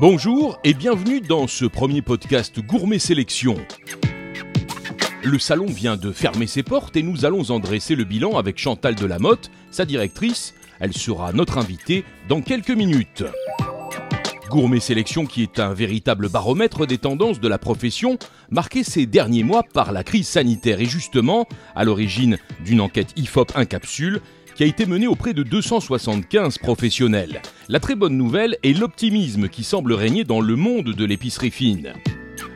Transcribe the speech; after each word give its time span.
Bonjour 0.00 0.60
et 0.62 0.74
bienvenue 0.74 1.20
dans 1.20 1.48
ce 1.48 1.64
premier 1.64 2.02
podcast 2.02 2.60
Gourmet 2.60 3.00
Sélection. 3.00 3.56
Le 5.24 5.40
salon 5.40 5.66
vient 5.66 5.96
de 5.96 6.12
fermer 6.12 6.46
ses 6.46 6.62
portes 6.62 6.96
et 6.96 7.02
nous 7.02 7.24
allons 7.24 7.50
en 7.50 7.58
dresser 7.58 7.96
le 7.96 8.04
bilan 8.04 8.38
avec 8.38 8.58
Chantal 8.58 8.94
Delamotte, 8.94 9.50
sa 9.72 9.84
directrice. 9.84 10.54
Elle 10.78 10.92
sera 10.92 11.32
notre 11.32 11.58
invitée 11.58 12.04
dans 12.28 12.42
quelques 12.42 12.70
minutes. 12.70 13.24
Gourmet 14.48 14.78
Sélection, 14.78 15.26
qui 15.26 15.42
est 15.42 15.58
un 15.58 15.74
véritable 15.74 16.28
baromètre 16.28 16.86
des 16.86 16.98
tendances 16.98 17.40
de 17.40 17.48
la 17.48 17.58
profession, 17.58 18.18
marqué 18.50 18.84
ces 18.84 19.04
derniers 19.04 19.42
mois 19.42 19.64
par 19.64 19.90
la 19.90 20.04
crise 20.04 20.28
sanitaire 20.28 20.80
et 20.80 20.86
justement 20.86 21.48
à 21.74 21.84
l'origine 21.84 22.38
d'une 22.64 22.80
enquête 22.80 23.12
IFOP 23.16 23.52
1 23.56 23.64
capsule 23.64 24.20
qui 24.58 24.64
a 24.64 24.66
été 24.66 24.86
menée 24.86 25.06
auprès 25.06 25.34
de 25.34 25.44
275 25.44 26.58
professionnels. 26.58 27.42
La 27.68 27.78
très 27.78 27.94
bonne 27.94 28.16
nouvelle 28.16 28.56
est 28.64 28.76
l'optimisme 28.76 29.48
qui 29.48 29.62
semble 29.62 29.92
régner 29.92 30.24
dans 30.24 30.40
le 30.40 30.56
monde 30.56 30.94
de 30.94 31.04
l'épicerie 31.04 31.52
fine. 31.52 31.92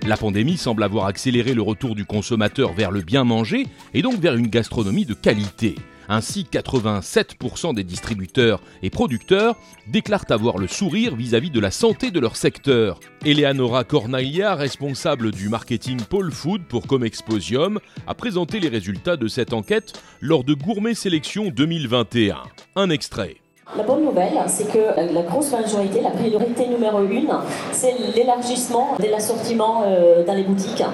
La 0.05 0.17
pandémie 0.17 0.57
semble 0.57 0.83
avoir 0.83 1.07
accéléré 1.07 1.55
le 1.55 1.63
retour 1.63 1.95
du 1.95 2.05
consommateur 2.05 2.73
vers 2.73 2.91
le 2.91 3.03
bien 3.03 3.23
manger 3.23 3.69
et 3.95 4.03
donc 4.03 4.17
vers 4.17 4.35
une 4.35 4.49
gastronomie 4.49 5.07
de 5.07 5.15
qualité. 5.15 5.77
Ainsi, 6.13 6.45
87% 6.45 7.73
des 7.73 7.85
distributeurs 7.85 8.61
et 8.83 8.91
producteurs 8.91 9.57
déclarent 9.87 10.27
avoir 10.29 10.59
le 10.59 10.67
sourire 10.69 11.17
vis-à-vis 11.17 11.49
de 11.49 11.59
la 11.59 11.71
santé 11.71 12.11
de 12.11 12.21
leur 12.21 12.37
secteur. 12.37 13.01
Eleanora 13.25 13.85
Cornalia, 13.85 14.55
responsable 14.55 15.31
du 15.31 15.49
marketing 15.49 16.03
Paul 16.03 16.31
Food 16.31 16.65
pour 16.69 16.87
Comexposium, 16.87 17.81
a 18.07 18.15
présenté 18.15 18.61
les 18.61 18.69
résultats 18.69 19.17
de 19.17 19.27
cette 19.27 19.55
enquête 19.55 19.95
lors 20.21 20.45
de 20.45 20.53
Gourmet 20.53 20.93
Sélection 20.93 21.49
2021. 21.49 22.43
Un 22.77 22.91
extrait. 22.91 23.37
La 23.75 23.85
bonne 23.85 24.05
nouvelle, 24.05 24.35
c'est 24.49 24.71
que 24.71 25.15
la 25.15 25.23
grosse 25.23 25.51
majorité, 25.51 26.03
la 26.03 26.11
priorité 26.11 26.69
numéro 26.69 27.03
une, 27.05 27.33
c'est 27.73 27.95
l'élargissement 28.15 28.97
de 28.99 29.07
l'assortiment 29.07 29.85
euh, 29.87 30.27
dans 30.27 30.35
les 30.35 30.43
boutiques. 30.43 30.85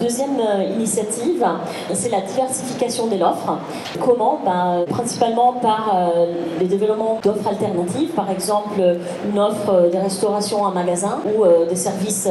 Deuxième 0.00 0.38
euh, 0.38 0.62
initiative, 0.76 1.44
c'est 1.92 2.10
la 2.10 2.20
diversification 2.20 3.08
de 3.08 3.16
l'offre. 3.16 3.58
Comment? 4.00 4.40
Ben, 4.44 4.84
Principalement 4.88 5.54
par 5.54 5.92
euh, 5.92 6.26
le 6.60 6.66
développement 6.66 7.18
d'offres 7.22 7.48
alternatives, 7.48 8.10
par 8.10 8.30
exemple 8.30 8.80
une 9.28 9.38
offre 9.38 9.90
de 9.92 9.98
restauration 9.98 10.62
en 10.62 10.70
magasin 10.70 11.18
ou 11.26 11.44
des 11.68 11.76
services 11.76 12.28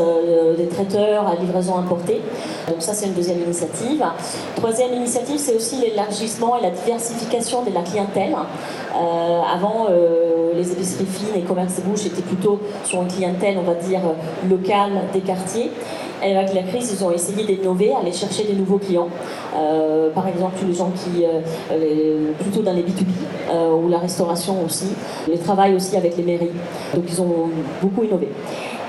des 0.57 0.67
traiteurs 0.67 1.27
à 1.27 1.35
livraison 1.35 1.77
importée. 1.77 2.21
Donc 2.67 2.81
ça, 2.81 2.93
c'est 2.93 3.07
une 3.07 3.13
deuxième 3.13 3.41
initiative. 3.41 4.03
Troisième 4.55 4.93
initiative, 4.93 5.37
c'est 5.37 5.55
aussi 5.55 5.77
l'élargissement 5.77 6.57
et 6.57 6.61
la 6.61 6.71
diversification 6.71 7.63
de 7.63 7.73
la 7.73 7.81
clientèle. 7.81 8.35
avant, 8.93 9.87
euh, 9.89 10.53
les 10.55 10.71
épiceries 10.71 11.05
fines 11.05 11.35
et 11.35 11.41
commerces 11.41 11.75
de 11.77 11.81
bouche 11.81 12.05
étaient 12.05 12.21
plutôt 12.21 12.59
sur 12.83 13.01
une 13.01 13.07
clientèle, 13.07 13.57
on 13.57 13.63
va 13.63 13.75
dire, 13.75 14.01
locale 14.49 14.91
des 15.13 15.21
quartiers. 15.21 15.71
Et 16.23 16.35
avec 16.35 16.53
la 16.53 16.63
crise, 16.63 16.91
ils 16.91 17.03
ont 17.03 17.11
essayé 17.11 17.43
d'innover, 17.45 17.93
aller 17.93 18.11
chercher 18.11 18.43
des 18.43 18.53
nouveaux 18.53 18.77
clients. 18.77 19.09
Euh, 19.55 20.09
par 20.11 20.27
exemple, 20.27 20.55
les 20.67 20.73
gens 20.73 20.91
qui, 20.91 21.25
euh, 21.25 22.31
plutôt 22.39 22.61
dans 22.61 22.73
les 22.73 22.83
B2B, 22.83 23.07
ou 23.83 23.87
la 23.89 23.99
restauration 23.99 24.55
aussi, 24.65 24.87
les 25.27 25.37
travaillent 25.37 25.75
aussi 25.75 25.95
avec 25.95 26.17
les 26.17 26.23
mairies. 26.23 26.51
Donc 26.93 27.05
ils 27.07 27.21
ont 27.21 27.49
beaucoup 27.81 28.03
innové. 28.03 28.29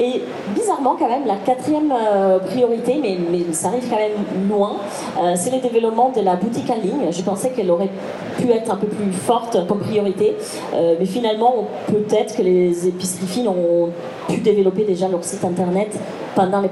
Et 0.01 0.23
bizarrement, 0.55 0.95
quand 0.97 1.09
même, 1.09 1.27
la 1.27 1.35
quatrième 1.37 1.93
euh, 1.93 2.39
priorité, 2.39 2.99
mais, 3.03 3.19
mais, 3.31 3.53
ça 3.53 3.69
arrive 3.69 3.89
quand 3.91 3.97
même 3.97 4.49
loin, 4.49 4.77
euh, 5.21 5.35
c'est 5.35 5.51
le 5.51 5.59
développement 5.61 6.13
de 6.15 6.21
la 6.21 6.37
boutique 6.37 6.71
en 6.71 6.77
ligne. 6.77 7.11
Je 7.11 7.23
pensais 7.23 7.51
qu'elle 7.51 7.71
aurait 7.71 7.91
pu 8.37 8.49
être 8.53 8.71
un 8.71 8.77
peu 8.77 8.87
plus 8.87 9.11
forte 9.11 9.67
comme 9.67 9.81
priorité, 9.81 10.37
euh, 10.75 10.95
mais 11.01 11.07
finalement, 11.07 11.67
peut-être 11.89 12.37
que 12.37 12.43
les 12.43 12.87
épiceries 12.87 13.27
fines 13.27 13.49
ont 13.49 13.91
pu 14.29 14.37
développer 14.37 14.85
déjà 14.85 15.09
leur 15.09 15.25
site 15.25 15.45
internet 15.45 15.99
pendant 16.37 16.61
les 16.61 16.69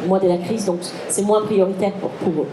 premiers 0.00 0.08
mois 0.08 0.20
de 0.20 0.28
la 0.28 0.38
crise, 0.38 0.66
donc 0.66 0.80
c'est 1.08 1.22
moins 1.22 1.44
prioritaire 1.44 1.92
pour, 1.94 2.10
pour 2.10 2.42
eux. 2.42 2.48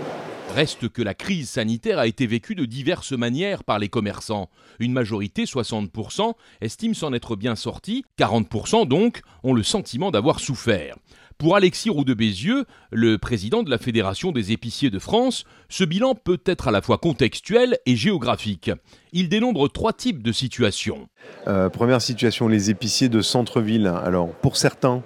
Reste 0.53 0.89
que 0.89 1.01
la 1.01 1.13
crise 1.13 1.49
sanitaire 1.49 1.99
a 1.99 2.07
été 2.07 2.25
vécue 2.25 2.55
de 2.55 2.65
diverses 2.65 3.11
manières 3.11 3.63
par 3.63 3.79
les 3.79 3.89
commerçants. 3.89 4.49
Une 4.79 4.93
majorité, 4.93 5.43
60%, 5.43 6.33
estime 6.61 6.93
s'en 6.93 7.13
être 7.13 7.35
bien 7.35 7.55
sorti, 7.55 8.05
40% 8.17 8.87
donc 8.87 9.21
ont 9.43 9.53
le 9.53 9.63
sentiment 9.63 10.09
d'avoir 10.09 10.39
souffert. 10.39 10.95
Pour 11.37 11.55
Alexis 11.55 11.91
Roux 11.91 12.05
de 12.05 12.15
Bézieux, 12.15 12.65
le 12.91 13.19
président 13.19 13.61
de 13.61 13.69
la 13.69 13.77
Fédération 13.77 14.31
des 14.31 14.51
épiciers 14.51 14.89
de 14.89 14.97
France, 14.97 15.43
ce 15.69 15.83
bilan 15.83 16.15
peut 16.15 16.41
être 16.45 16.67
à 16.67 16.71
la 16.71 16.81
fois 16.81 16.97
contextuel 16.97 17.77
et 17.85 17.95
géographique. 17.95 18.71
Il 19.13 19.29
dénombre 19.29 19.71
trois 19.71 19.93
types 19.93 20.23
de 20.23 20.31
situations. 20.31 21.07
Euh, 21.47 21.69
première 21.69 22.01
situation, 22.01 22.47
les 22.47 22.71
épiciers 22.71 23.09
de 23.09 23.21
centre-ville. 23.21 23.85
Alors, 23.85 24.29
pour 24.29 24.57
certains, 24.57 25.03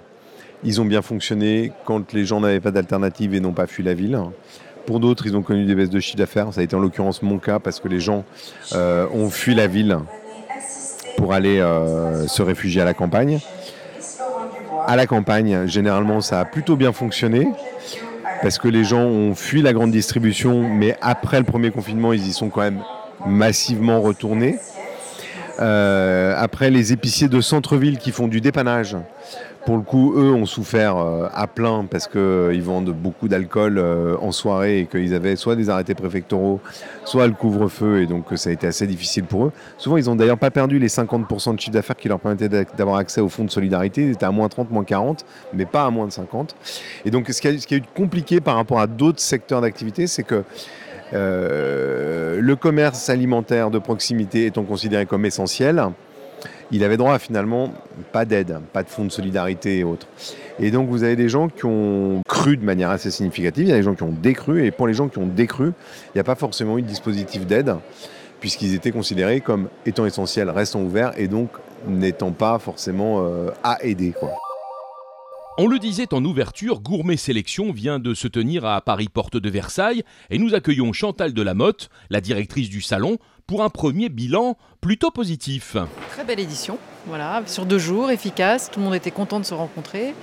ils 0.64 0.80
ont 0.80 0.84
bien 0.84 1.02
fonctionné 1.02 1.72
quand 1.84 2.12
les 2.12 2.24
gens 2.24 2.40
n'avaient 2.40 2.60
pas 2.60 2.70
d'alternative 2.70 3.34
et 3.34 3.40
n'ont 3.40 3.52
pas 3.52 3.66
fui 3.66 3.82
la 3.82 3.94
ville. 3.94 4.18
Pour 4.86 5.00
d'autres, 5.00 5.26
ils 5.26 5.36
ont 5.36 5.42
connu 5.42 5.64
des 5.64 5.74
baisses 5.74 5.90
de 5.90 6.00
chiffre 6.00 6.18
d'affaires. 6.18 6.52
Ça 6.52 6.60
a 6.60 6.64
été 6.64 6.74
en 6.74 6.80
l'occurrence 6.80 7.22
mon 7.22 7.38
cas 7.38 7.58
parce 7.58 7.80
que 7.80 7.88
les 7.88 8.00
gens 8.00 8.24
euh, 8.74 9.06
ont 9.12 9.30
fui 9.30 9.54
la 9.54 9.66
ville 9.66 9.98
pour 11.16 11.32
aller 11.32 11.60
euh, 11.60 12.26
se 12.26 12.42
réfugier 12.42 12.80
à 12.80 12.84
la 12.84 12.94
campagne. 12.94 13.38
À 14.86 14.96
la 14.96 15.06
campagne, 15.06 15.66
généralement, 15.66 16.20
ça 16.20 16.40
a 16.40 16.44
plutôt 16.44 16.76
bien 16.76 16.92
fonctionné 16.92 17.48
parce 18.42 18.58
que 18.58 18.66
les 18.66 18.82
gens 18.82 19.04
ont 19.04 19.36
fui 19.36 19.62
la 19.62 19.72
grande 19.72 19.92
distribution, 19.92 20.68
mais 20.68 20.96
après 21.00 21.38
le 21.38 21.44
premier 21.44 21.70
confinement, 21.70 22.12
ils 22.12 22.26
y 22.26 22.32
sont 22.32 22.48
quand 22.48 22.62
même 22.62 22.82
massivement 23.24 24.00
retournés. 24.00 24.58
Euh, 25.62 26.34
après, 26.36 26.70
les 26.70 26.92
épiciers 26.92 27.28
de 27.28 27.40
centre-ville 27.40 27.98
qui 27.98 28.10
font 28.10 28.26
du 28.26 28.40
dépannage, 28.40 28.96
pour 29.64 29.76
le 29.76 29.82
coup, 29.82 30.14
eux 30.16 30.32
ont 30.32 30.44
souffert 30.44 30.96
euh, 30.96 31.28
à 31.32 31.46
plein 31.46 31.86
parce 31.88 32.08
qu'ils 32.08 32.20
euh, 32.20 32.60
vendent 32.60 32.90
beaucoup 32.90 33.28
d'alcool 33.28 33.78
en 34.20 34.32
soirée 34.32 34.80
et 34.80 34.86
qu'ils 34.86 35.14
avaient 35.14 35.36
soit 35.36 35.54
des 35.54 35.70
arrêtés 35.70 35.94
préfectoraux, 35.94 36.60
soit 37.04 37.28
le 37.28 37.32
couvre-feu 37.32 38.02
et 38.02 38.06
donc 38.06 38.26
ça 38.34 38.50
a 38.50 38.52
été 38.52 38.66
assez 38.66 38.88
difficile 38.88 39.22
pour 39.22 39.46
eux. 39.46 39.52
Souvent, 39.78 39.98
ils 39.98 40.06
n'ont 40.06 40.16
d'ailleurs 40.16 40.38
pas 40.38 40.50
perdu 40.50 40.80
les 40.80 40.88
50% 40.88 41.54
de 41.54 41.60
chiffre 41.60 41.72
d'affaires 41.72 41.94
qui 41.94 42.08
leur 42.08 42.18
permettaient 42.18 42.48
d'avoir 42.76 42.96
accès 42.96 43.20
au 43.20 43.28
fonds 43.28 43.44
de 43.44 43.50
solidarité. 43.52 44.02
Ils 44.02 44.12
étaient 44.12 44.26
à 44.26 44.32
moins 44.32 44.48
30, 44.48 44.72
moins 44.72 44.84
40, 44.84 45.24
mais 45.54 45.64
pas 45.64 45.86
à 45.86 45.90
moins 45.90 46.08
de 46.08 46.12
50. 46.12 46.56
Et 47.04 47.12
donc, 47.12 47.28
ce 47.28 47.40
qui 47.40 47.46
a, 47.46 47.56
ce 47.56 47.64
qui 47.64 47.74
a 47.74 47.76
eu 47.76 47.82
de 47.82 47.86
compliqué 47.94 48.40
par 48.40 48.56
rapport 48.56 48.80
à 48.80 48.88
d'autres 48.88 49.20
secteurs 49.20 49.60
d'activité, 49.60 50.08
c'est 50.08 50.24
que 50.24 50.42
le 52.42 52.56
commerce 52.56 53.08
alimentaire 53.08 53.70
de 53.70 53.78
proximité 53.78 54.46
étant 54.46 54.64
considéré 54.64 55.06
comme 55.06 55.24
essentiel, 55.24 55.80
il 56.72 56.82
avait 56.82 56.96
droit 56.96 57.16
finalement 57.20 57.72
pas 58.10 58.24
d'aide, 58.24 58.58
pas 58.72 58.82
de 58.82 58.88
fonds 58.88 59.04
de 59.04 59.12
solidarité 59.12 59.78
et 59.78 59.84
autres. 59.84 60.08
Et 60.58 60.72
donc 60.72 60.88
vous 60.88 61.04
avez 61.04 61.14
des 61.14 61.28
gens 61.28 61.48
qui 61.48 61.66
ont 61.66 62.20
cru 62.26 62.56
de 62.56 62.64
manière 62.64 62.90
assez 62.90 63.12
significative, 63.12 63.66
il 63.66 63.70
y 63.70 63.72
a 63.72 63.76
des 63.76 63.84
gens 63.84 63.94
qui 63.94 64.02
ont 64.02 64.14
décru, 64.20 64.66
et 64.66 64.72
pour 64.72 64.88
les 64.88 64.94
gens 64.94 65.08
qui 65.08 65.18
ont 65.18 65.26
décru, 65.26 65.66
il 65.66 66.16
n'y 66.16 66.20
a 66.20 66.24
pas 66.24 66.34
forcément 66.34 66.78
eu 66.78 66.82
de 66.82 66.88
dispositif 66.88 67.46
d'aide, 67.46 67.76
puisqu'ils 68.40 68.74
étaient 68.74 68.90
considérés 68.90 69.40
comme 69.40 69.68
étant 69.86 70.04
essentiels, 70.04 70.50
restant 70.50 70.82
ouverts, 70.82 71.12
et 71.16 71.28
donc 71.28 71.50
n'étant 71.86 72.32
pas 72.32 72.58
forcément 72.58 73.20
euh, 73.20 73.50
à 73.62 73.84
aider. 73.84 74.14
On 75.58 75.66
le 75.66 75.78
disait 75.78 76.14
en 76.14 76.24
ouverture, 76.24 76.80
Gourmet 76.80 77.18
Sélection 77.18 77.72
vient 77.72 77.98
de 77.98 78.14
se 78.14 78.26
tenir 78.26 78.64
à 78.64 78.80
Paris 78.80 79.10
Porte 79.12 79.36
de 79.36 79.50
Versailles 79.50 80.02
et 80.30 80.38
nous 80.38 80.54
accueillons 80.54 80.94
Chantal 80.94 81.34
Delamotte, 81.34 81.90
la 82.08 82.22
directrice 82.22 82.70
du 82.70 82.80
salon, 82.80 83.18
pour 83.46 83.62
un 83.62 83.68
premier 83.68 84.08
bilan 84.08 84.56
plutôt 84.80 85.10
positif. 85.10 85.76
Très 86.08 86.24
belle 86.24 86.40
édition, 86.40 86.78
voilà, 87.06 87.42
sur 87.44 87.66
deux 87.66 87.78
jours, 87.78 88.10
efficace, 88.10 88.70
tout 88.70 88.80
le 88.80 88.86
monde 88.86 88.94
était 88.94 89.10
content 89.10 89.40
de 89.40 89.44
se 89.44 89.52
rencontrer. 89.52 90.14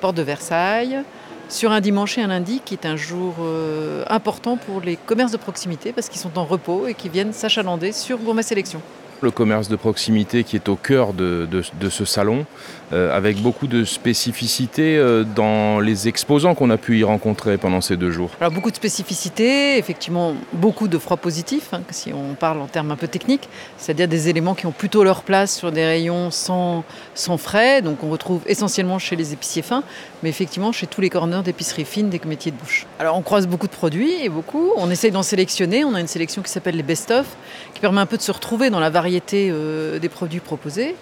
Porte 0.00 0.16
de 0.16 0.22
Versailles, 0.22 1.04
sur 1.48 1.70
un 1.70 1.80
dimanche 1.80 2.18
et 2.18 2.22
un 2.22 2.26
lundi 2.26 2.60
qui 2.64 2.74
est 2.74 2.84
un 2.84 2.96
jour 2.96 3.36
euh, 3.38 4.04
important 4.08 4.56
pour 4.56 4.80
les 4.80 4.96
commerces 4.96 5.30
de 5.30 5.36
proximité 5.36 5.92
parce 5.92 6.08
qu'ils 6.08 6.20
sont 6.20 6.36
en 6.38 6.44
repos 6.44 6.88
et 6.88 6.94
qui 6.94 7.08
viennent 7.08 7.32
s'achalander 7.32 7.92
sur 7.92 8.18
Gourmet 8.18 8.42
Sélection 8.42 8.82
le 9.22 9.30
commerce 9.30 9.68
de 9.68 9.76
proximité 9.76 10.44
qui 10.44 10.56
est 10.56 10.68
au 10.68 10.76
cœur 10.76 11.12
de, 11.12 11.48
ce 11.90 12.04
salon, 12.04 12.44
euh, 12.92 13.16
avec 13.16 13.40
beaucoup 13.40 13.66
de 13.66 13.84
spécificités 13.84 14.96
euh, 14.96 15.24
dans 15.24 15.80
les 15.80 16.08
exposants 16.08 16.54
qu'on 16.54 16.70
a 16.70 16.76
pu 16.76 16.98
y 16.98 17.04
rencontrer 17.04 17.56
pendant 17.56 17.80
ces 17.80 17.96
deux 17.96 18.10
jours. 18.10 18.30
Alors 18.40 18.52
beaucoup 18.52 18.70
de 18.70 18.76
spécificités, 18.76 19.78
effectivement 19.78 20.34
beaucoup 20.52 20.88
de 20.88 20.98
froid 20.98 21.16
positifs, 21.16 21.72
hein, 21.72 21.82
si 21.90 22.12
on 22.12 22.34
parle 22.34 22.60
en 22.60 22.66
termes 22.66 22.90
un 22.90 22.96
peu 22.96 23.08
techniques, 23.08 23.48
c'est-à-dire 23.78 24.08
des 24.08 24.28
éléments 24.28 24.54
qui 24.54 24.66
ont 24.66 24.72
plutôt 24.72 25.04
leur 25.04 25.22
place 25.22 25.56
sur 25.56 25.72
des 25.72 25.84
rayons 25.84 26.30
sans, 26.30 26.84
sans 27.14 27.38
frais, 27.38 27.82
donc 27.82 28.02
on 28.02 28.10
retrouve 28.10 28.42
essentiellement 28.46 28.98
chez 28.98 29.16
les 29.16 29.32
épiciers 29.32 29.62
fins, 29.62 29.84
mais 30.22 30.28
effectivement 30.28 30.72
chez 30.72 30.86
tous 30.86 31.00
les 31.00 31.10
corners 31.10 31.42
d'épicerie 31.44 31.84
fine 31.84 32.10
des 32.10 32.20
métiers 32.26 32.52
de 32.52 32.56
bouche. 32.56 32.86
Alors 32.98 33.16
on 33.16 33.22
croise 33.22 33.46
beaucoup 33.46 33.66
de 33.66 33.72
produits 33.72 34.12
et 34.22 34.28
beaucoup, 34.28 34.72
on 34.76 34.90
essaye 34.90 35.10
d'en 35.10 35.22
sélectionner, 35.22 35.84
on 35.84 35.94
a 35.94 36.00
une 36.00 36.06
sélection 36.06 36.42
qui 36.42 36.50
s'appelle 36.50 36.76
les 36.76 36.82
best-of, 36.82 37.26
qui 37.74 37.80
permet 37.80 38.00
un 38.00 38.06
peu 38.06 38.16
de 38.16 38.22
se 38.22 38.32
retrouver 38.32 38.70
dans 38.70 38.80
la 38.80 38.90
variété 38.90 39.11
euh, 39.34 39.98
des 39.98 40.08
produits 40.08 40.40
proposés. 40.40 40.94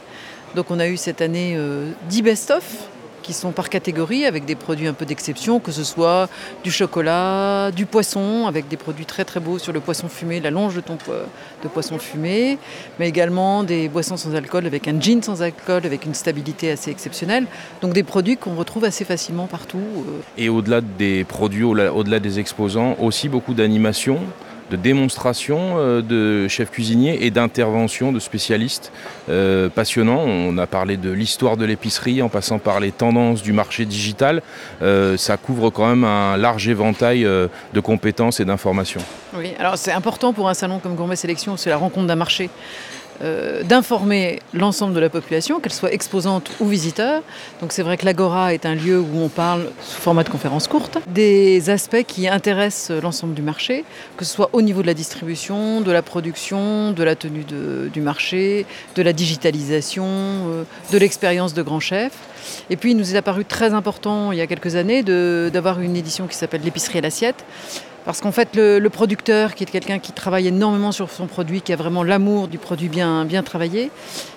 Donc 0.54 0.70
on 0.70 0.80
a 0.80 0.88
eu 0.88 0.96
cette 0.96 1.20
année 1.20 1.56
10 2.08 2.20
euh, 2.20 2.22
best-of 2.22 2.64
qui 3.22 3.32
sont 3.32 3.52
par 3.52 3.68
catégorie 3.68 4.24
avec 4.24 4.44
des 4.44 4.54
produits 4.54 4.86
un 4.86 4.92
peu 4.92 5.04
d'exception, 5.04 5.60
que 5.60 5.72
ce 5.72 5.84
soit 5.84 6.28
du 6.64 6.70
chocolat, 6.70 7.70
du 7.70 7.86
poisson, 7.86 8.46
avec 8.46 8.66
des 8.68 8.76
produits 8.76 9.04
très 9.04 9.24
très 9.24 9.40
beaux 9.40 9.58
sur 9.58 9.72
le 9.72 9.80
poisson 9.80 10.08
fumé, 10.08 10.40
la 10.40 10.50
longe 10.50 10.74
de, 10.74 10.80
ton 10.80 10.96
de 11.62 11.68
poisson 11.68 11.98
fumé, 11.98 12.58
mais 12.98 13.08
également 13.08 13.62
des 13.62 13.88
boissons 13.88 14.16
sans 14.16 14.34
alcool 14.34 14.66
avec 14.66 14.88
un 14.88 14.98
gin 15.00 15.22
sans 15.22 15.42
alcool, 15.42 15.82
avec 15.84 16.06
une 16.06 16.14
stabilité 16.14 16.70
assez 16.70 16.90
exceptionnelle. 16.90 17.46
Donc 17.82 17.92
des 17.92 18.02
produits 18.02 18.36
qu'on 18.36 18.54
retrouve 18.54 18.84
assez 18.84 19.04
facilement 19.04 19.46
partout. 19.46 19.78
Euh. 19.78 20.20
Et 20.38 20.48
au-delà 20.48 20.80
des 20.80 21.24
produits, 21.24 21.64
au-delà 21.64 22.20
des 22.20 22.38
exposants, 22.38 22.96
aussi 22.98 23.28
beaucoup 23.28 23.54
d'animations 23.54 24.20
de 24.70 24.76
démonstrations 24.76 25.74
euh, 25.76 26.00
de 26.00 26.48
chefs 26.48 26.70
cuisiniers 26.70 27.24
et 27.24 27.30
d'interventions 27.30 28.12
de 28.12 28.20
spécialistes 28.20 28.92
euh, 29.28 29.68
passionnants. 29.68 30.22
On 30.22 30.56
a 30.58 30.66
parlé 30.66 30.96
de 30.96 31.10
l'histoire 31.10 31.56
de 31.56 31.64
l'épicerie 31.64 32.22
en 32.22 32.28
passant 32.28 32.58
par 32.58 32.80
les 32.80 32.92
tendances 32.92 33.42
du 33.42 33.52
marché 33.52 33.84
digital. 33.84 34.42
Euh, 34.82 35.16
ça 35.16 35.36
couvre 35.36 35.70
quand 35.70 35.88
même 35.88 36.04
un 36.04 36.36
large 36.36 36.68
éventail 36.68 37.22
de 37.22 37.80
compétences 37.80 38.40
et 38.40 38.44
d'informations. 38.44 39.00
Oui, 39.36 39.52
alors 39.58 39.76
c'est 39.76 39.92
important 39.92 40.32
pour 40.32 40.48
un 40.48 40.54
salon 40.54 40.78
comme 40.78 40.94
Gourmet 40.94 41.16
Sélection, 41.16 41.56
c'est 41.56 41.70
la 41.70 41.76
rencontre 41.76 42.06
d'un 42.06 42.16
marché. 42.16 42.50
Euh, 43.22 43.62
d'informer 43.64 44.38
l'ensemble 44.54 44.94
de 44.94 45.00
la 45.00 45.10
population, 45.10 45.60
qu'elle 45.60 45.74
soit 45.74 45.92
exposante 45.92 46.50
ou 46.58 46.66
visiteur. 46.66 47.22
Donc 47.60 47.72
c'est 47.72 47.82
vrai 47.82 47.98
que 47.98 48.06
l'Agora 48.06 48.54
est 48.54 48.64
un 48.64 48.74
lieu 48.74 48.98
où 48.98 49.18
on 49.18 49.28
parle 49.28 49.66
sous 49.82 50.00
format 50.00 50.24
de 50.24 50.30
conférence 50.30 50.68
courte 50.68 50.96
des 51.06 51.68
aspects 51.68 52.02
qui 52.06 52.28
intéressent 52.28 52.96
l'ensemble 53.02 53.34
du 53.34 53.42
marché, 53.42 53.84
que 54.16 54.24
ce 54.24 54.32
soit 54.32 54.48
au 54.54 54.62
niveau 54.62 54.80
de 54.80 54.86
la 54.86 54.94
distribution, 54.94 55.82
de 55.82 55.92
la 55.92 56.00
production, 56.00 56.92
de 56.92 57.02
la 57.02 57.14
tenue 57.14 57.44
du 57.44 58.00
marché, 58.00 58.64
de 58.94 59.02
la 59.02 59.12
digitalisation, 59.12 60.06
euh, 60.06 60.62
de 60.90 60.96
l'expérience 60.96 61.52
de 61.52 61.62
grands 61.62 61.80
chefs. 61.80 62.16
Et 62.70 62.76
puis 62.76 62.92
il 62.92 62.96
nous 62.96 63.14
est 63.14 63.18
apparu 63.18 63.44
très 63.44 63.74
important 63.74 64.32
il 64.32 64.38
y 64.38 64.40
a 64.40 64.46
quelques 64.46 64.76
années 64.76 65.02
d'avoir 65.02 65.80
une 65.80 65.94
édition 65.94 66.26
qui 66.26 66.36
s'appelle 66.36 66.62
l'épicerie 66.64 66.98
à 66.98 67.02
l'assiette 67.02 67.44
parce 68.04 68.20
qu'en 68.20 68.32
fait, 68.32 68.50
le, 68.54 68.88
producteur, 68.88 69.54
qui 69.54 69.64
est 69.64 69.66
quelqu'un 69.66 69.98
qui 69.98 70.12
travaille 70.12 70.48
énormément 70.48 70.92
sur 70.92 71.10
son 71.10 71.26
produit, 71.26 71.60
qui 71.60 71.72
a 71.72 71.76
vraiment 71.76 72.02
l'amour 72.02 72.48
du 72.48 72.58
produit 72.58 72.88
bien, 72.88 73.26
travaillé, 73.44 73.90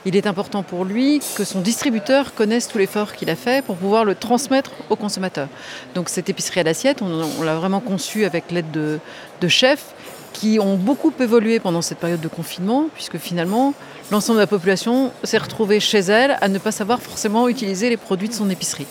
il 0.05 0.15
est 0.15 0.27
important 0.27 0.63
pour 0.63 0.85
lui 0.85 1.21
que 1.35 1.43
son 1.43 1.61
distributeur 1.61 2.33
connaisse 2.33 2.67
tout 2.67 2.77
l'effort 2.77 3.13
qu'il 3.13 3.29
a 3.29 3.35
fait 3.35 3.63
pour 3.63 3.75
pouvoir 3.75 4.05
le 4.05 4.15
transmettre 4.15 4.71
au 4.89 4.95
consommateur. 4.95 5.47
Donc 5.95 6.09
cette 6.09 6.29
épicerie 6.29 6.61
à 6.61 6.63
l'assiette, 6.63 7.01
on, 7.01 7.43
l'a 7.43 7.55
vraiment 7.55 7.79
conçue 7.79 8.25
avec 8.25 8.51
l'aide 8.51 8.71
de, 8.71 8.99
de 9.41 9.47
chefs 9.47 9.93
qui 10.33 10.59
ont 10.59 10.75
beaucoup 10.75 11.13
évolué 11.19 11.59
pendant 11.59 11.81
cette 11.81 11.99
période 11.99 12.19
de 12.19 12.27
confinement, 12.27 12.87
puisque 12.93 13.17
finalement, 13.17 13.73
l'ensemble 14.11 14.37
de 14.37 14.43
la 14.43 14.47
population 14.47 15.11
s'est 15.23 15.37
retrouvée 15.37 15.79
chez 15.79 15.99
elle 15.99 16.37
à 16.41 16.49
ne 16.49 16.57
pas 16.57 16.71
savoir 16.71 17.01
forcément 17.01 17.47
utiliser 17.47 17.89
les 17.89 17.97
produits 17.97 18.27
de 18.27 18.33
son 18.33 18.49
épicerie. 18.49 18.87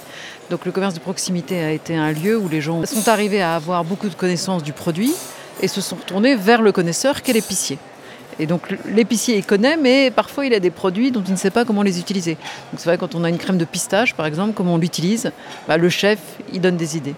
Donc 0.51 0.65
le 0.65 0.73
commerce 0.73 0.95
de 0.95 1.01
proximité 1.01 1.63
a 1.63 1.73
été 1.73 1.97
un 1.97 2.13
lieu 2.13 2.39
où 2.39 2.49
les 2.49 2.61
gens 2.61 2.85
sont 2.87 3.09
arrivés 3.09 3.43
à 3.43 3.57
avoir 3.57 3.85
beaucoup 3.85 4.09
de 4.09 4.15
connaissances 4.15 4.63
du 4.63 4.73
produit 4.73 5.13
et 5.61 5.69
se 5.69 5.81
sont 5.81 5.97
retournés 5.97 6.37
vers 6.37 6.63
le 6.63 6.73
connaisseur 6.73 7.23
qu'est 7.23 7.33
l'épicier. 7.33 7.79
Et 8.39 8.47
donc 8.47 8.63
l'épicier 8.87 9.37
il 9.37 9.45
connaît, 9.45 9.77
mais 9.77 10.11
parfois 10.11 10.47
il 10.47 10.55
a 10.55 10.61
des 10.61 10.71
produits 10.71 11.11
dont 11.11 11.23
il 11.23 11.33
ne 11.33 11.37
sait 11.37 11.51
pas 11.51 11.65
comment 11.65 11.83
les 11.83 11.99
utiliser. 11.99 12.35
Donc 12.35 12.79
c'est 12.79 12.87
vrai 12.87 12.99
quand 12.99 13.15
on 13.15 13.25
a 13.25 13.29
une 13.29 13.39
crème 13.39 13.59
de 13.59 13.65
pistache 13.65 14.15
par 14.15 14.27
exemple, 14.27 14.55
comment 14.55 14.75
on 14.75 14.79
l'utilise, 14.79 15.33
bah, 15.69 15.77
le 15.77 15.89
chef 15.89 16.19
il 16.53 16.61
donne 16.61 16.77
des 16.77 16.97
idées. 16.97 17.15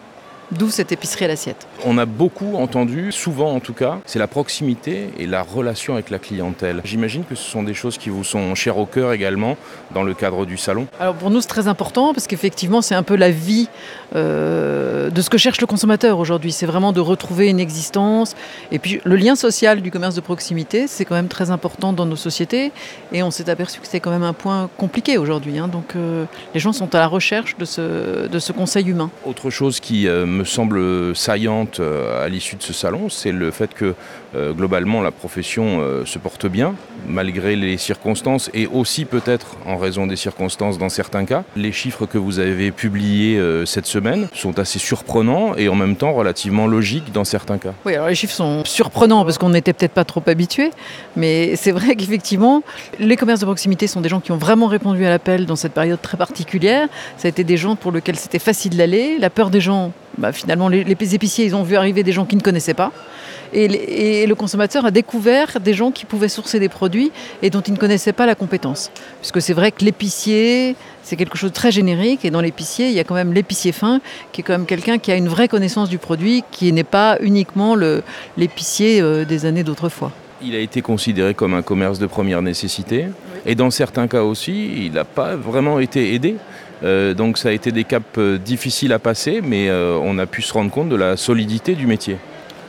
D'où 0.53 0.71
cette 0.71 0.93
épicerie 0.93 1.25
à 1.25 1.29
l'assiette. 1.29 1.67
On 1.85 1.99
a 1.99 2.07
beaucoup 2.07 2.57
entendu, 2.57 3.13
souvent 3.13 3.53
en 3.53 3.61
tout 3.61 3.73
cas, 3.73 3.99
c'est 4.07 4.19
la 4.19 4.27
proximité 4.27 5.11
et 5.19 5.27
la 5.27 5.43
relation 5.43 5.95
avec 5.95 6.11
la 6.11 6.19
clientèle. 6.19 6.81
J'imagine 6.85 7.25
que 7.25 7.35
ce 7.35 7.43
sont 7.43 7.63
des 7.63 7.75
choses 7.75 7.99
qui 7.99 8.11
vous 8.11 8.25
sont 8.25 8.55
chères 8.55 8.79
au 8.79 8.87
cœur 8.87 9.13
également 9.13 9.57
dans 9.93 10.03
le 10.03 10.15
cadre 10.15 10.47
du 10.47 10.57
salon. 10.57 10.87
Alors 11.01 11.15
pour 11.15 11.31
nous 11.31 11.41
c'est 11.41 11.49
très 11.49 11.69
important 11.69 12.15
parce 12.15 12.27
qu'effectivement 12.27 12.83
c'est 12.83 12.95
un 12.95 13.03
peu 13.03 13.17
la 13.17 13.31
vie 13.31 13.69
euh, 14.15 15.11
de 15.11 15.23
ce 15.23 15.31
que 15.31 15.39
cherche 15.39 15.61
le 15.61 15.67
consommateur 15.67 16.19
aujourd'hui. 16.19 16.53
C'est 16.53 16.67
vraiment 16.67 16.93
de 16.93 17.01
retrouver 17.01 17.49
une 17.49 17.61
existence. 17.61 18.35
Et 18.71 18.79
puis 18.79 19.01
le 19.05 19.17
lien 19.17 19.35
social 19.35 19.81
du 19.81 19.91
commerce 19.91 20.15
de 20.15 20.21
proximité, 20.21 20.87
c'est 20.87 21.05
quand 21.05 21.15
même 21.15 21.29
très 21.29 21.51
important 21.51 21.93
dans 21.93 22.07
nos 22.07 22.17
sociétés. 22.17 22.73
Et 23.13 23.23
on 23.23 23.31
s'est 23.31 23.49
aperçu 23.51 23.81
que 23.81 23.87
c'est 23.87 24.01
quand 24.01 24.11
même 24.11 24.23
un 24.23 24.33
point 24.33 24.69
compliqué 24.77 25.19
aujourd'hui. 25.19 25.59
Hein. 25.59 25.69
Donc 25.69 25.97
euh, 25.97 26.25
les 26.55 26.61
gens 26.61 26.73
sont 26.73 26.95
à 26.95 26.99
la 26.99 27.07
recherche 27.07 27.57
de 27.57 27.65
ce, 27.65 28.27
de 28.27 28.39
ce 28.39 28.53
conseil 28.53 28.89
humain. 28.89 29.11
Autre 29.27 29.51
chose 29.51 29.81
qui 29.81 30.07
euh, 30.07 30.27
me 30.35 30.45
semble 30.45 31.15
saillante 31.17 31.81
à 31.81 32.29
l'issue 32.29 32.57
de 32.57 32.63
ce 32.63 32.73
salon, 32.73 33.09
c'est 33.09 33.33
le 33.33 33.51
fait 33.51 33.73
que 33.75 33.95
globalement 34.35 35.01
la 35.01 35.11
profession 35.11 36.05
se 36.05 36.19
porte 36.19 36.47
bien, 36.47 36.75
malgré 37.09 37.57
les 37.57 37.77
circonstances 37.79 38.51
et 38.53 38.67
aussi 38.67 39.05
peut-être 39.05 39.57
en 39.67 39.77
raison 39.77 40.07
des 40.07 40.17
circonstances 40.17 40.79
dans 40.79 40.89
certains 40.89 41.25
cas. 41.25 41.45
Les 41.57 41.73
chiffres 41.73 42.07
que 42.07 42.19
vous 42.19 42.39
avez 42.41 42.71
publiés 42.71 43.41
cette 43.65 43.87
semaine, 43.87 44.29
sont 44.35 44.59
assez 44.59 44.79
surprenants 44.79 45.55
et 45.57 45.69
en 45.69 45.75
même 45.75 45.97
temps 45.97 46.13
relativement 46.13 46.67
logiques 46.67 47.13
dans 47.13 47.25
certains 47.25 47.59
cas. 47.59 47.73
Oui, 47.85 47.95
alors 47.95 48.09
les 48.09 48.15
chiffres 48.15 48.35
sont 48.35 48.65
surprenants 48.65 49.25
parce 49.25 49.39
qu'on 49.39 49.51
n'était 49.51 49.73
peut-être 49.73 49.93
pas 49.93 50.05
trop 50.05 50.23
habitués, 50.27 50.71
mais 51.17 51.57
c'est 51.57 51.73
vrai 51.73 51.97
qu'effectivement, 51.97 52.63
les 52.99 53.17
commerces 53.17 53.41
de 53.41 53.47
proximité 53.47 53.87
sont 53.87 54.01
des 54.01 54.09
gens 54.09 54.21
qui 54.21 54.33
ont 54.33 54.37
vraiment 54.37 54.67
répondu 54.67 55.05
à 55.05 55.11
l'appel 55.11 55.47
dans 55.47 55.57
cette 55.57 55.73
période 55.73 56.01
très 56.01 56.17
particulière. 56.17 56.89
Ça 57.17 57.27
a 57.27 57.31
été 57.31 57.45
des 57.45 57.57
gens 57.57 57.77
pour 57.77 57.93
lesquels 57.93 58.17
c'était 58.17 58.39
facile 58.39 58.77
d'aller. 58.77 59.19
La 59.19 59.31
peur 59.31 59.51
des 59.51 59.61
gens, 59.61 59.93
bah, 60.19 60.33
finalement, 60.33 60.69
les, 60.69 60.85
les 60.85 61.15
épiciers, 61.15 61.45
ils 61.45 61.57
ont 61.57 61.63
vu 61.63 61.77
arriver 61.77 62.03
des 62.03 62.13
gens 62.13 62.25
qu'ils 62.25 62.39
ne 62.39 62.43
connaissaient 62.43 62.75
pas. 62.75 62.93
Et, 63.55 64.27
le 64.27 64.35
consommateur 64.35 64.85
a 64.85 64.91
découvert 64.91 65.61
des 65.61 65.75
gens 65.75 65.91
qui 65.91 66.07
pouvaient 66.07 66.29
sourcer 66.29 66.59
des 66.59 66.69
produits 66.69 67.13
et 67.43 67.51
dont 67.51 67.61
il 67.61 67.73
ne 67.73 67.79
connaissait 67.79 68.13
pas 68.13 68.27
la 68.27 68.35
compétence. 68.35 68.91
Puisque 69.21 69.41
c'est 69.41 69.53
vrai 69.53 69.71
que 69.71 69.85
l'épicier, 69.85 70.75
c'est 71.03 71.17
quelque 71.17 71.39
chose 71.39 71.51
de 71.51 71.55
très 71.55 71.71
générique. 71.71 72.25
Et 72.25 72.31
dans 72.31 72.41
l'épicier, 72.41 72.89
il 72.89 72.95
y 72.95 73.01
a 73.01 73.05
quand 73.05 73.15
même 73.15 73.33
l'épicier 73.33 73.73
fin, 73.73 74.01
qui 74.33 74.41
est 74.41 74.45
quand 74.45 74.55
même 74.55 74.67
quelqu'un 74.67 74.99
qui 74.99 75.13
a 75.13 75.17
une 75.17 75.29
vraie 75.29 75.49
connaissance 75.49 75.89
du 75.89 75.99
produit, 75.99 76.43
qui 76.51 76.73
n'est 76.73 76.83
pas 76.83 77.17
uniquement 77.21 77.77
l'épicier 78.37 79.01
euh, 79.01 79.25
des 79.25 79.47
années 79.47 79.63
d'autrefois. 79.63 80.11
Il 80.43 80.55
a 80.57 80.59
été 80.59 80.83
considéré 80.83 81.33
comme 81.35 81.55
un 81.55 81.63
commerce 81.63 81.99
de 81.99 82.07
première 82.07 82.43
nécessité. 82.43 83.07
Et 83.47 83.55
dans 83.55 83.71
certains 83.71 84.09
cas 84.09 84.23
aussi, 84.23 84.85
il 84.85 84.93
n'a 84.93 85.05
pas 85.05 85.37
vraiment 85.37 85.79
été 85.79 86.15
aidé. 86.15 86.37
Euh, 86.83 87.15
donc 87.15 87.39
ça 87.39 87.51
a 87.51 87.53
été 87.53 87.73
des 87.73 87.85
caps 87.85 88.05
euh, 88.19 88.39
difficiles 88.39 88.93
à 88.93 88.99
passer, 88.99 89.41
mais 89.43 89.71
on 89.71 90.19
a 90.19 90.27
pu 90.27 90.43
se 90.43 90.53
rendre 90.53 90.71
compte 90.71 90.89
de 90.89 90.97
la 90.97 91.17
solidité 91.17 91.75
du 91.75 91.87
métier. 91.87 92.17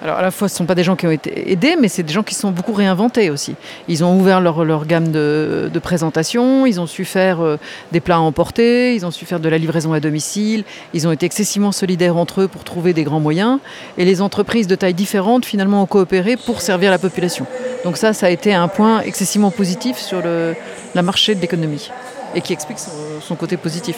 Alors 0.06 0.18
à 0.18 0.22
la 0.22 0.30
fois, 0.30 0.48
ce 0.48 0.54
ne 0.54 0.57
sont 0.57 0.66
pas 0.68 0.75
des 0.75 0.84
gens 0.84 0.96
qui 0.96 1.07
ont 1.07 1.12
été 1.12 1.52
aidés, 1.52 1.75
mais 1.81 1.88
c'est 1.88 2.04
des 2.04 2.13
gens 2.13 2.22
qui 2.22 2.36
sont 2.36 2.52
beaucoup 2.52 2.74
réinventés 2.74 3.31
aussi. 3.31 3.56
Ils 3.88 4.04
ont 4.04 4.19
ouvert 4.19 4.40
leur, 4.40 4.86
gamme 4.86 5.12
de, 5.12 5.80
présentation, 5.81 6.68
ils 6.68 6.80
ont 6.80 6.86
su 6.86 7.06
faire 7.06 7.42
euh, 7.42 7.57
des 7.92 8.02
plats 8.02 8.18
à 8.18 8.19
emporter, 8.19 8.94
ils 8.94 9.04
ont 9.06 9.10
su 9.10 9.25
faire 9.25 9.40
de 9.40 9.50
la 9.50 9.57
livraison 9.57 9.94
à 9.94 10.00
domicile, 10.00 10.63
ils 10.94 11.07
ont 11.07 11.12
été 11.12 11.25
excessivement 11.25 11.72
solidaires 11.72 12.18
entre 12.18 12.42
eux 12.42 12.48
pour 12.48 12.63
trouver 12.63 12.94
des 12.94 13.04
grands 13.04 13.19
moyens. 13.19 13.57
Et 13.98 14.06
les 14.06 14.22
entreprises 14.22 14.68
de 14.68 14.75
tailles 14.75 14.94
différentes, 14.94 15.44
finalement, 15.44 15.81
ont 15.81 15.88
coopéré 15.88 16.38
pour 16.38 16.62
servir 16.62 16.92
la 16.92 17.00
population. 17.00 17.48
Donc 17.84 17.98
ça, 17.98 18.13
ça 18.13 18.28
a 18.28 18.30
été 18.30 18.54
un 18.54 18.68
point 18.68 19.02
excessivement 19.02 19.50
positif 19.50 19.98
sur 19.98 20.22
le 20.22 20.56
marché 21.02 21.34
de 21.34 21.42
l'économie 21.42 21.90
et 22.35 22.42
qui 22.42 22.54
explique 22.54 22.77
son, 22.80 23.35
côté 23.35 23.57
positif. 23.57 23.97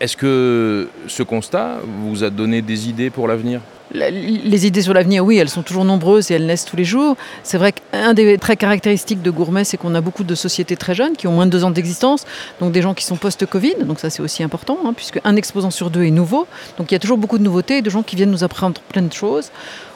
Est-ce 0.00 0.16
que 0.16 0.88
ce 1.08 1.22
constat 1.22 1.78
vous 2.02 2.22
a 2.22 2.30
donné 2.30 2.62
des 2.62 2.88
idées 2.88 3.10
pour 3.10 3.26
l'avenir? 3.26 3.60
Les 3.92 4.66
idées 4.66 4.82
sur 4.82 4.94
l'avenir, 4.94 5.24
oui, 5.24 5.38
elles 5.38 5.48
sont 5.48 5.62
toujours 5.62 5.84
nombreuses 5.84 6.30
et 6.30 6.34
elles 6.34 6.46
naissent 6.46 6.64
tous 6.64 6.76
les 6.76 6.84
jours. 6.84 7.16
C'est 7.42 7.58
vrai 7.58 7.72
qu'un 7.72 8.14
des 8.14 8.38
traits 8.38 8.58
caractéristiques 8.58 9.22
de 9.22 9.30
Gourmet, 9.30 9.64
c'est 9.64 9.76
qu'on 9.76 9.94
a 9.94 10.00
beaucoup 10.00 10.24
de 10.24 10.34
sociétés 10.34 10.76
très 10.76 10.94
jeunes 10.94 11.16
qui 11.16 11.26
ont 11.26 11.32
moins 11.32 11.46
de 11.46 11.50
deux 11.50 11.64
ans 11.64 11.70
d'existence, 11.70 12.24
donc 12.60 12.72
des 12.72 12.82
gens 12.82 12.94
qui 12.94 13.04
sont 13.04 13.16
post-Covid, 13.16 13.76
donc 13.84 14.00
ça 14.00 14.10
c'est 14.10 14.22
aussi 14.22 14.42
important, 14.42 14.78
hein, 14.84 14.92
puisque 14.94 15.20
un 15.24 15.36
exposant 15.36 15.70
sur 15.70 15.90
deux 15.90 16.04
est 16.04 16.10
nouveau. 16.10 16.46
Donc 16.76 16.90
il 16.90 16.94
y 16.94 16.96
a 16.96 17.00
toujours 17.00 17.18
beaucoup 17.18 17.38
de 17.38 17.44
nouveautés 17.44 17.82
de 17.82 17.90
gens 17.90 18.02
qui 18.02 18.16
viennent 18.16 18.30
nous 18.30 18.44
apprendre 18.44 18.80
plein 18.88 19.02
de 19.02 19.12
choses. 19.12 19.50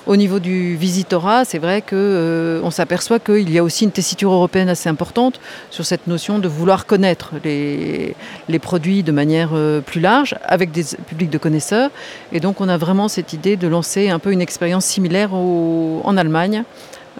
Au 0.05 0.17
niveau 0.17 0.41
du 0.41 0.75
visitorat, 0.75 1.45
c'est 1.45 1.59
vrai 1.61 1.81
qu'on 1.81 1.95
euh, 1.95 2.71
s'aperçoit 2.71 3.21
qu'il 3.21 3.49
y 3.51 3.59
a 3.59 3.63
aussi 3.63 3.85
une 3.85 3.93
tessiture 3.93 4.33
européenne 4.33 4.69
assez 4.69 4.89
importante 4.89 5.39
sur 5.71 5.87
cette 5.87 6.09
notion 6.09 6.41
de 6.41 6.49
vouloir 6.49 6.87
connaître 6.87 7.31
les, 7.45 8.17
les 8.49 8.59
produits 8.59 9.05
de 9.05 9.13
manière 9.13 9.51
euh, 9.55 9.81
plus 9.81 10.01
large, 10.01 10.35
avec 10.45 10.73
des 10.73 10.83
publics 11.07 11.31
de 11.31 11.39
connaisseurs. 11.39 11.91
Et 12.33 12.41
donc 12.41 12.61
on 12.61 12.69
a 12.69 12.79
vraiment 12.79 13.07
cette 13.07 13.33
idée 13.33 13.57
de 13.57 13.69
lancer 13.69 13.82
un 13.97 14.19
peu 14.19 14.33
une 14.33 14.41
expérience 14.41 14.85
similaire 14.85 15.35
en 15.35 16.17
Allemagne 16.17 16.65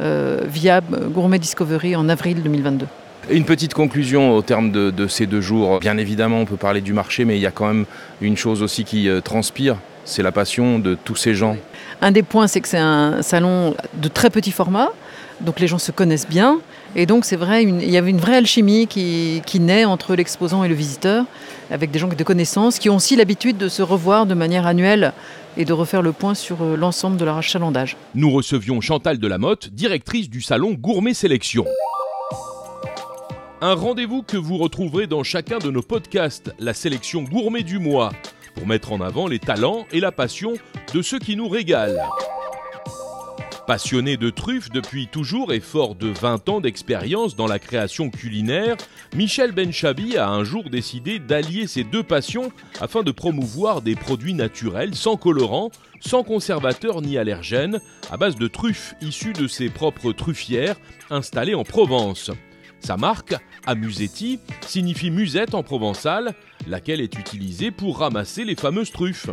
euh, 0.01 0.41
via 0.47 0.81
Gourmet 0.81 1.39
Discovery 1.39 1.97
en 1.97 2.09
avril 2.09 2.43
2022. 2.43 2.87
Une 3.31 3.45
petite 3.45 3.75
conclusion 3.75 4.35
au 4.35 4.43
terme 4.43 4.73
de, 4.73 4.91
de, 4.91 5.07
ces 5.07 5.27
deux 5.27 5.41
jours. 5.41 5.79
Bien 5.79 5.97
évidemment, 5.97 6.41
on 6.41 6.45
peut 6.45 6.57
parler 6.57 6.81
du 6.81 6.93
marché, 6.93 7.25
mais 7.25 7.37
il 7.37 7.41
y 7.41 7.47
a 7.47 7.53
quand 7.53 7.69
même 7.69 7.85
une 8.21 8.37
chose 8.37 8.63
aussi 8.63 8.85
qui 8.85 9.09
transpire, 9.23 9.77
c'est 10.05 10.23
la 10.23 10.33
passion 10.33 10.81
de 10.81 10.97
tous 10.97 11.17
ces 11.17 11.35
gens 11.35 11.57
un 12.03 12.11
des 12.11 12.25
points, 12.25 12.49
c'est 12.49 12.61
que 12.61 12.69
c'est 12.69 12.79
un 12.79 13.23
salon 13.23 13.75
de 13.95 14.09
très 14.09 14.29
petit 14.29 14.51
format, 14.51 14.89
donc 15.41 15.61
les 15.61 15.69
gens 15.69 15.79
se 15.79 15.93
connaissent 15.93 16.29
bien. 16.29 16.59
Et 16.97 17.07
donc 17.07 17.25
c'est 17.25 17.37
vrai, 17.37 17.63
il 17.63 17.89
y 17.89 17.97
avait 17.97 18.11
une 18.11 18.19
vraie 18.19 18.37
alchimie 18.37 18.87
qui, 18.89 19.61
naît 19.61 19.85
entre 19.85 20.15
l'exposant 20.17 20.65
et 20.65 20.69
le 20.69 20.75
visiteur, 20.75 21.25
avec 21.71 21.91
des 21.91 21.99
gens 21.99 22.09
de 22.09 22.25
connaissances 22.25 22.79
qui 22.79 22.91
ont 22.91 22.97
aussi 22.97 23.17
l'habitude 23.17 23.57
de 23.57 23.69
se 23.69 23.83
revoir 23.83 24.27
de 24.27 24.35
manière 24.35 24.67
annuelle 24.67 25.13
et 25.57 25.65
de 25.65 25.73
refaire 25.73 26.03
le 26.03 26.13
point 26.13 26.35
sur 26.35 26.63
euh, 26.63 26.77
l'ensemble 26.77 27.17
de 27.17 27.25
leur 27.25 27.37
achalandage. 27.37 27.97
Nous 28.15 28.31
recevions 28.31 28.81
Chantal 28.81 29.19
Delamotte, 29.19 29.71
directrice 29.71 30.31
du 30.31 30.41
salon 30.41 30.73
Gourmet 30.73 31.15
Sélection. 31.15 31.65
Un 33.61 33.75
rendez-vous 33.75 34.23
que 34.23 34.37
vous 34.37 34.59
retrouverez 34.59 35.07
dans 35.07 35.23
chacun 35.23 35.59
de 35.59 35.71
nos 35.71 35.83
podcasts, 35.83 36.53
la 36.59 36.75
sélection 36.75 37.23
gourmet 37.23 37.63
du 37.63 37.79
mois, 37.79 38.11
pour 38.57 38.67
mettre 38.67 38.93
en 38.93 39.01
avant 39.01 39.29
les 39.29 39.39
talents 39.39 39.87
et 39.93 40.01
la 40.01 40.11
passion 40.11 40.55
de 40.93 41.03
ceux 41.03 41.19
qui 41.19 41.37
nous 41.37 41.49
régalent. 41.49 42.11
Passionné 43.67 44.17
de 44.17 44.29
truffes 44.29 44.71
depuis 44.71 45.07
toujours 45.07 45.53
et 45.53 45.61
fort 45.61 45.95
de 45.95 46.09
20 46.09 46.49
ans 46.49 46.61
d'expérience 46.61 47.37
dans 47.37 47.47
la 47.47 47.61
création 47.61 48.11
culinaire, 48.11 48.77
Michel 49.15 49.53
Benchabi 49.53 50.17
a 50.17 50.29
un 50.29 50.43
jour 50.43 50.69
décidé 50.69 51.21
d'allier 51.21 51.69
ces 51.69 51.85
deux 51.85 52.03
passions 52.03 52.51
afin 52.81 53.05
de 53.05 53.13
promouvoir 53.13 53.81
des 53.81 53.95
produits 53.95 54.35
naturels 54.35 54.97
sans 54.97 55.17
colorants, 55.17 55.71
sans 56.01 56.25
conservateurs 56.25 57.03
ni 57.03 57.17
allergènes, 57.17 57.81
à 58.11 58.17
base 58.17 58.35
de 58.35 58.49
truffes 58.49 58.97
issues 59.01 59.33
de 59.33 59.47
ses 59.47 59.69
propres 59.69 60.13
truffières 60.13 60.77
installées 61.11 61.55
en 61.55 61.63
Provence. 61.63 62.33
Sa 62.83 62.97
marque, 62.97 63.37
Amusetti, 63.65 64.41
signifie 64.67 65.13
musette 65.13 65.55
en 65.55 65.63
provençal, 65.63 66.35
laquelle 66.67 67.01
est 67.01 67.17
utilisée 67.17 67.71
pour 67.71 67.99
ramasser 67.99 68.45
les 68.45 68.57
fameuses 68.57 68.91
truffes. 68.91 69.31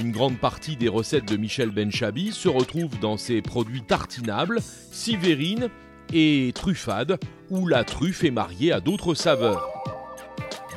Une 0.00 0.10
grande 0.10 0.38
partie 0.38 0.76
des 0.76 0.88
recettes 0.88 1.28
de 1.28 1.36
Michel 1.36 1.70
Benchabi 1.70 2.32
se 2.32 2.48
retrouve 2.48 2.98
dans 2.98 3.18
ses 3.18 3.42
produits 3.42 3.82
tartinables, 3.82 4.60
sivérines 4.62 5.68
et 6.14 6.50
truffades, 6.54 7.18
où 7.50 7.66
la 7.66 7.84
truffe 7.84 8.24
est 8.24 8.30
mariée 8.30 8.72
à 8.72 8.80
d'autres 8.80 9.14
saveurs. 9.14 9.68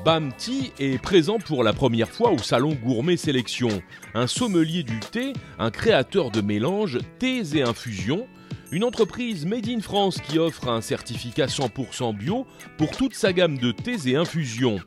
Bam 0.03 0.33
Tea 0.33 0.73
est 0.79 1.01
présent 1.01 1.37
pour 1.37 1.63
la 1.63 1.71
première 1.71 2.09
fois 2.09 2.31
au 2.31 2.39
salon 2.39 2.73
Gourmet 2.73 3.17
Sélection. 3.17 3.69
Un 4.15 4.27
sommelier 4.27 4.83
du 4.83 4.99
thé, 4.99 5.31
un 5.59 5.71
créateur 5.71 6.29
de 6.29 6.41
mélanges, 6.41 6.97
thés 7.19 7.55
et 7.55 7.61
infusions, 7.61 8.27
une 8.71 8.85
entreprise 8.85 9.45
made 9.45 9.67
in 9.67 9.81
France 9.81 10.19
qui 10.21 10.39
offre 10.39 10.69
un 10.69 10.81
certificat 10.81 11.47
100% 11.47 12.15
bio 12.15 12.47
pour 12.77 12.91
toute 12.91 13.13
sa 13.13 13.33
gamme 13.33 13.57
de 13.57 13.71
thés 13.71 14.09
et 14.09 14.15
infusions. 14.15 14.79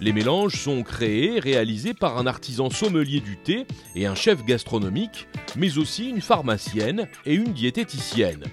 Les 0.00 0.12
mélanges 0.12 0.60
sont 0.60 0.82
créés, 0.82 1.40
réalisés 1.40 1.94
par 1.94 2.18
un 2.18 2.26
artisan 2.26 2.70
sommelier 2.70 3.20
du 3.20 3.36
thé 3.36 3.66
et 3.96 4.06
un 4.06 4.14
chef 4.14 4.44
gastronomique, 4.44 5.26
mais 5.56 5.78
aussi 5.78 6.10
une 6.10 6.20
pharmacienne 6.20 7.08
et 7.26 7.34
une 7.34 7.52
diététicienne. 7.52 8.44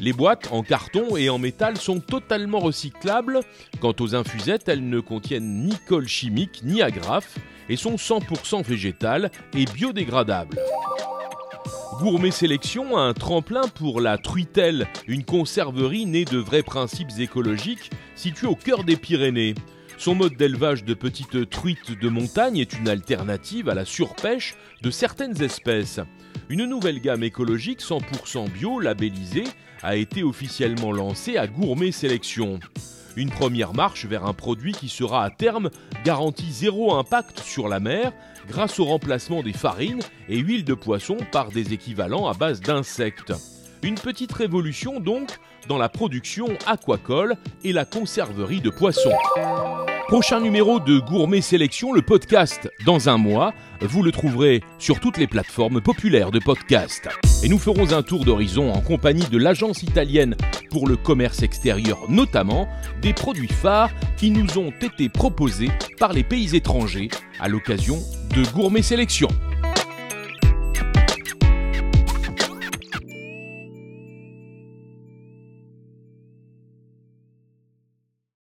Les 0.00 0.12
boîtes 0.12 0.48
en 0.50 0.62
carton 0.62 1.16
et 1.16 1.30
en 1.30 1.38
métal 1.38 1.76
sont 1.76 2.00
totalement 2.00 2.58
recyclables. 2.58 3.40
Quant 3.80 3.94
aux 4.00 4.16
infusettes, 4.16 4.68
elles 4.68 4.88
ne 4.88 4.98
contiennent 4.98 5.66
ni 5.66 5.76
colle 5.88 6.08
chimique 6.08 6.62
ni 6.64 6.82
agrafe 6.82 7.38
et 7.68 7.76
sont 7.76 7.94
100% 7.94 8.64
végétales 8.64 9.30
et 9.56 9.64
biodégradables. 9.66 10.58
Gourmet 12.00 12.32
Sélection 12.32 12.96
a 12.96 13.02
un 13.02 13.14
tremplin 13.14 13.68
pour 13.68 14.00
la 14.00 14.18
Truitelle, 14.18 14.88
une 15.06 15.24
conserverie 15.24 16.06
née 16.06 16.24
de 16.24 16.38
vrais 16.38 16.62
principes 16.62 17.18
écologiques 17.18 17.90
située 18.16 18.48
au 18.48 18.56
cœur 18.56 18.84
des 18.84 18.96
Pyrénées. 18.96 19.54
Son 19.96 20.14
mode 20.14 20.34
d'élevage 20.36 20.84
de 20.84 20.94
petites 20.94 21.48
truites 21.48 21.98
de 21.98 22.08
montagne 22.08 22.58
est 22.58 22.72
une 22.72 22.88
alternative 22.88 23.68
à 23.68 23.74
la 23.74 23.84
surpêche 23.84 24.56
de 24.82 24.90
certaines 24.90 25.40
espèces. 25.42 26.00
Une 26.48 26.64
nouvelle 26.64 27.00
gamme 27.00 27.22
écologique 27.22 27.80
100% 27.80 28.50
bio 28.50 28.80
labellisée 28.80 29.44
a 29.82 29.96
été 29.96 30.22
officiellement 30.22 30.92
lancée 30.92 31.36
à 31.36 31.46
Gourmet 31.46 31.92
Sélection. 31.92 32.58
Une 33.16 33.30
première 33.30 33.74
marche 33.74 34.06
vers 34.06 34.24
un 34.24 34.32
produit 34.32 34.72
qui 34.72 34.88
sera 34.88 35.24
à 35.24 35.30
terme 35.30 35.70
garanti 36.04 36.50
zéro 36.50 36.94
impact 36.94 37.40
sur 37.40 37.68
la 37.68 37.78
mer 37.78 38.12
grâce 38.48 38.80
au 38.80 38.84
remplacement 38.84 39.42
des 39.42 39.52
farines 39.52 40.02
et 40.28 40.38
huiles 40.38 40.64
de 40.64 40.74
poisson 40.74 41.16
par 41.30 41.50
des 41.50 41.72
équivalents 41.72 42.26
à 42.26 42.34
base 42.34 42.60
d'insectes. 42.60 43.32
Une 43.82 43.94
petite 43.94 44.32
révolution 44.32 44.98
donc 44.98 45.38
dans 45.68 45.78
la 45.78 45.88
production 45.88 46.48
aquacole 46.66 47.36
et 47.62 47.72
la 47.72 47.84
conserverie 47.84 48.60
de 48.60 48.70
poissons. 48.70 49.12
Prochain 50.08 50.40
numéro 50.40 50.80
de 50.80 50.98
Gourmet 50.98 51.40
Sélection, 51.40 51.92
le 51.92 52.02
podcast 52.02 52.70
dans 52.84 53.08
un 53.08 53.16
mois. 53.16 53.54
Vous 53.80 54.02
le 54.02 54.12
trouverez 54.12 54.62
sur 54.78 55.00
toutes 55.00 55.16
les 55.16 55.26
plateformes 55.26 55.80
populaires 55.80 56.30
de 56.30 56.38
podcast. 56.38 57.08
Et 57.42 57.48
nous 57.48 57.58
ferons 57.58 57.90
un 57.92 58.02
tour 58.02 58.24
d'horizon 58.24 58.70
en 58.70 58.80
compagnie 58.80 59.26
de 59.26 59.38
l'agence 59.38 59.82
italienne 59.82 60.36
pour 60.70 60.86
le 60.86 60.96
commerce 60.96 61.42
extérieur, 61.42 61.98
notamment 62.10 62.68
des 63.00 63.14
produits 63.14 63.48
phares 63.48 63.90
qui 64.18 64.30
nous 64.30 64.58
ont 64.58 64.72
été 64.82 65.08
proposés 65.08 65.70
par 65.98 66.12
les 66.12 66.22
pays 66.22 66.54
étrangers 66.54 67.08
à 67.40 67.48
l'occasion 67.48 67.96
de 68.36 68.44
Gourmet 68.52 68.82
Sélection. 68.82 69.28